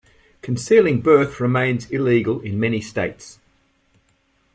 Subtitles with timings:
[0.41, 3.37] Concealing birth remains illegal in many states.